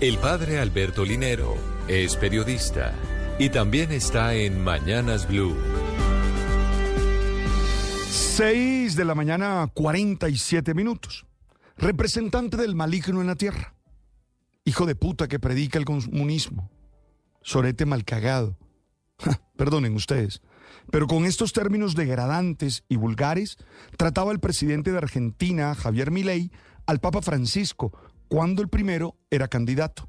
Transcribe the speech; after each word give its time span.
El 0.00 0.16
padre 0.16 0.58
Alberto 0.58 1.04
Linero 1.04 1.58
es 1.86 2.16
periodista 2.16 2.94
y 3.38 3.50
también 3.50 3.92
está 3.92 4.32
en 4.34 4.64
Mañanas 4.64 5.28
Blue. 5.28 5.54
6 8.08 8.96
de 8.96 9.04
la 9.04 9.14
mañana, 9.14 9.70
47 9.74 10.72
minutos. 10.72 11.26
Representante 11.76 12.56
del 12.56 12.74
maligno 12.74 13.20
en 13.20 13.26
la 13.26 13.34
tierra. 13.34 13.74
Hijo 14.64 14.86
de 14.86 14.94
puta 14.94 15.28
que 15.28 15.38
predica 15.38 15.78
el 15.78 15.84
comunismo. 15.84 16.70
Sorete 17.42 17.84
malcagado. 17.84 18.56
Perdonen 19.58 19.94
ustedes. 19.94 20.40
Pero 20.90 21.08
con 21.08 21.26
estos 21.26 21.52
términos 21.52 21.94
degradantes 21.94 22.84
y 22.88 22.96
vulgares, 22.96 23.58
trataba 23.98 24.32
el 24.32 24.40
presidente 24.40 24.92
de 24.92 24.98
Argentina, 24.98 25.74
Javier 25.74 26.10
Milei, 26.10 26.50
al 26.86 27.00
Papa 27.00 27.20
Francisco, 27.20 27.92
cuando 28.30 28.62
el 28.62 28.68
primero 28.68 29.16
era 29.28 29.48
candidato. 29.48 30.08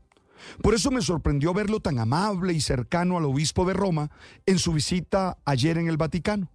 Por 0.61 0.75
eso 0.75 0.91
me 0.91 1.01
sorprendió 1.01 1.53
verlo 1.53 1.79
tan 1.79 1.97
amable 1.97 2.53
y 2.53 2.61
cercano 2.61 3.17
al 3.17 3.25
obispo 3.25 3.65
de 3.65 3.73
Roma 3.73 4.11
en 4.45 4.59
su 4.59 4.73
visita 4.73 5.39
ayer 5.43 5.79
en 5.79 5.87
el 5.87 5.97
Vaticano. 5.97 6.51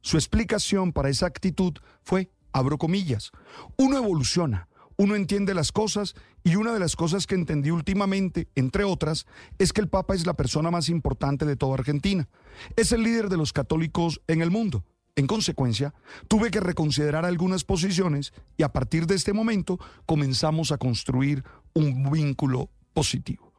Su 0.00 0.16
explicación 0.16 0.92
para 0.92 1.08
esa 1.08 1.26
actitud 1.26 1.74
fue, 2.02 2.32
abro 2.52 2.78
comillas, 2.78 3.30
uno 3.76 3.96
evoluciona, 3.96 4.68
uno 4.96 5.14
entiende 5.14 5.54
las 5.54 5.70
cosas 5.70 6.16
y 6.42 6.56
una 6.56 6.72
de 6.72 6.80
las 6.80 6.96
cosas 6.96 7.28
que 7.28 7.36
entendí 7.36 7.70
últimamente, 7.70 8.48
entre 8.56 8.82
otras, 8.82 9.24
es 9.58 9.72
que 9.72 9.80
el 9.80 9.88
Papa 9.88 10.14
es 10.14 10.26
la 10.26 10.34
persona 10.34 10.72
más 10.72 10.88
importante 10.88 11.46
de 11.46 11.56
toda 11.56 11.74
Argentina. 11.74 12.28
Es 12.74 12.90
el 12.90 13.04
líder 13.04 13.28
de 13.28 13.36
los 13.36 13.52
católicos 13.52 14.20
en 14.26 14.42
el 14.42 14.50
mundo. 14.50 14.84
En 15.16 15.28
consecuencia, 15.28 15.94
tuve 16.26 16.50
que 16.50 16.58
reconsiderar 16.58 17.24
algunas 17.24 17.62
posiciones 17.62 18.32
y 18.56 18.64
a 18.64 18.72
partir 18.72 19.06
de 19.06 19.14
este 19.14 19.32
momento 19.32 19.78
comenzamos 20.06 20.72
a 20.72 20.78
construir 20.78 21.44
un 21.72 22.10
vínculo 22.10 22.68
positivo. 22.92 23.52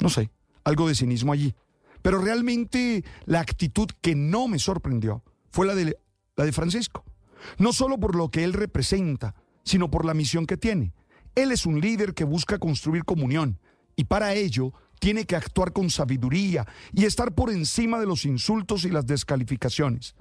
No 0.00 0.08
sé, 0.08 0.30
algo 0.64 0.88
de 0.88 0.94
cinismo 0.94 1.32
allí. 1.32 1.54
Pero 2.00 2.18
realmente 2.18 3.04
la 3.26 3.40
actitud 3.40 3.88
que 4.00 4.14
no 4.14 4.48
me 4.48 4.58
sorprendió 4.58 5.22
fue 5.50 5.66
la 5.66 5.74
de, 5.74 5.98
la 6.36 6.44
de 6.44 6.52
Francisco. 6.52 7.04
No 7.58 7.74
solo 7.74 8.00
por 8.00 8.16
lo 8.16 8.30
que 8.30 8.42
él 8.42 8.54
representa, 8.54 9.34
sino 9.62 9.90
por 9.90 10.06
la 10.06 10.14
misión 10.14 10.46
que 10.46 10.56
tiene. 10.56 10.94
Él 11.34 11.52
es 11.52 11.66
un 11.66 11.80
líder 11.80 12.14
que 12.14 12.24
busca 12.24 12.58
construir 12.58 13.04
comunión 13.04 13.58
y 13.94 14.04
para 14.04 14.32
ello 14.32 14.72
tiene 15.00 15.26
que 15.26 15.36
actuar 15.36 15.74
con 15.74 15.90
sabiduría 15.90 16.66
y 16.94 17.04
estar 17.04 17.34
por 17.34 17.50
encima 17.50 18.00
de 18.00 18.06
los 18.06 18.24
insultos 18.24 18.86
y 18.86 18.90
las 18.90 19.06
descalificaciones 19.06 20.14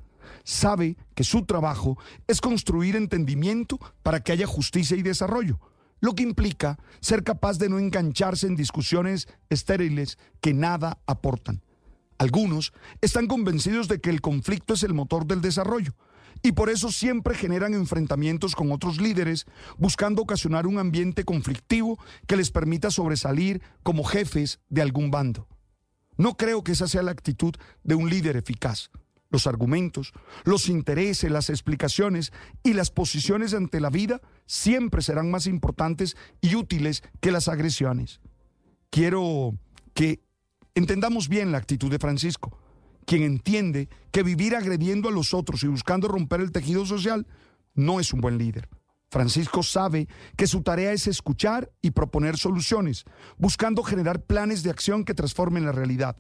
sabe 0.44 0.98
que 1.16 1.24
su 1.24 1.46
trabajo 1.46 1.98
es 2.28 2.42
construir 2.42 2.96
entendimiento 2.96 3.80
para 4.02 4.22
que 4.22 4.32
haya 4.32 4.48
justicia 4.48 4.98
y 4.98 5.02
desarrollo, 5.02 5.60
lo 6.00 6.16
que 6.16 6.24
implica 6.24 6.78
ser 7.00 7.24
capaz 7.24 7.58
de 7.58 7.70
no 7.70 7.80
engancharse 7.80 8.48
en 8.48 8.56
discusiones 8.56 9.28
estériles 9.50 10.18
que 10.42 10.54
nada 10.54 11.00
aportan. 11.08 11.64
Algunos 12.18 12.74
están 13.02 13.28
convencidos 13.28 13.88
de 13.88 14.00
que 14.00 14.10
el 14.10 14.22
conflicto 14.22 14.74
es 14.74 14.84
el 14.84 14.94
motor 14.94 15.26
del 15.26 15.42
desarrollo 15.42 15.96
y 16.42 16.52
por 16.52 16.70
eso 16.70 16.92
siempre 16.92 17.36
generan 17.36 17.74
enfrentamientos 17.74 18.56
con 18.56 18.72
otros 18.72 19.00
líderes 19.00 19.46
buscando 19.78 20.22
ocasionar 20.22 20.68
un 20.68 20.78
ambiente 20.78 21.24
conflictivo 21.24 21.98
que 22.28 22.38
les 22.38 22.52
permita 22.52 22.92
sobresalir 22.92 23.62
como 23.82 24.04
jefes 24.04 24.60
de 24.70 24.82
algún 24.82 25.10
bando. 25.10 25.48
No 26.18 26.36
creo 26.36 26.64
que 26.64 26.74
esa 26.74 26.88
sea 26.88 27.02
la 27.02 27.12
actitud 27.12 27.56
de 27.84 27.96
un 27.96 28.10
líder 28.10 28.36
eficaz 28.36 28.92
los 29.34 29.48
argumentos, 29.48 30.14
los 30.46 30.70
intereses, 30.70 31.30
las 31.30 31.50
explicaciones 31.50 32.32
y 32.62 32.74
las 32.74 32.92
posiciones 32.92 33.56
ante 33.56 33.82
la 33.82 33.90
vida 33.90 34.22
siempre 34.46 35.02
serán 35.02 35.32
más 35.32 35.48
importantes 35.48 36.16
y 36.40 36.56
útiles 36.56 37.04
que 37.20 37.32
las 37.32 37.48
agresiones. 37.48 38.22
Quiero 38.92 39.58
que 39.96 40.22
entendamos 40.76 41.30
bien 41.30 41.52
la 41.52 41.58
actitud 41.58 41.90
de 41.90 41.98
Francisco, 41.98 42.60
quien 43.08 43.24
entiende 43.24 43.90
que 44.12 44.22
vivir 44.22 44.56
agrediendo 44.56 45.10
a 45.10 45.12
los 45.12 45.34
otros 45.34 45.64
y 45.64 45.68
buscando 45.68 46.08
romper 46.08 46.40
el 46.40 46.52
tejido 46.52 46.86
social 46.86 47.26
no 47.74 48.00
es 48.00 48.14
un 48.14 48.22
buen 48.22 48.38
líder. 48.38 48.70
Francisco 49.10 49.64
sabe 49.64 50.08
que 50.38 50.46
su 50.46 50.62
tarea 50.62 50.92
es 50.92 51.08
escuchar 51.08 51.72
y 51.82 51.92
proponer 51.92 52.38
soluciones, 52.38 53.04
buscando 53.38 53.82
generar 53.82 54.22
planes 54.22 54.62
de 54.62 54.70
acción 54.70 55.04
que 55.04 55.16
transformen 55.16 55.66
la 55.66 55.72
realidad 55.72 56.18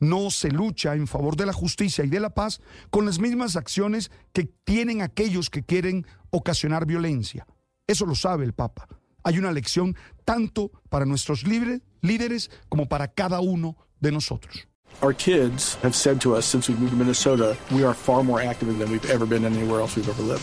no 0.00 0.30
se 0.30 0.50
lucha 0.50 0.94
en 0.94 1.06
favor 1.06 1.36
de 1.36 1.46
la 1.46 1.52
justicia 1.52 2.04
y 2.04 2.08
de 2.08 2.20
la 2.20 2.30
paz 2.30 2.60
con 2.90 3.06
las 3.06 3.20
mismas 3.20 3.56
acciones 3.56 4.10
que 4.32 4.44
tienen 4.64 5.02
aquellos 5.02 5.50
que 5.50 5.62
quieren 5.62 6.06
ocasionar 6.30 6.86
violencia. 6.86 7.46
Eso 7.86 8.06
lo 8.06 8.14
sabe 8.14 8.44
el 8.44 8.54
Papa. 8.54 8.88
Hay 9.22 9.38
una 9.38 9.52
lección 9.52 9.96
tanto 10.24 10.70
para 10.88 11.04
nuestros 11.04 11.44
líderes 11.46 12.50
como 12.68 12.88
para 12.88 13.08
cada 13.08 13.40
uno 13.40 13.76
de 14.00 14.12
nosotros. 14.12 14.66
Our 15.02 15.14
kids 15.14 15.78
have 15.82 15.94
said 15.94 16.20
to 16.20 16.36
us 16.36 16.44
since 16.44 16.68
we 16.68 16.76
moved 16.76 16.90
to 16.90 16.96
Minnesota, 16.96 17.56
we 17.70 17.84
are 17.84 17.94
far 17.94 18.22
more 18.22 18.42
active 18.42 18.76
than 18.78 18.90
we've 18.90 19.08
ever 19.10 19.24
been 19.26 19.44
anywhere 19.44 19.80
else 19.80 19.96
we've 19.96 20.08
ever 20.08 20.22
lived. 20.22 20.42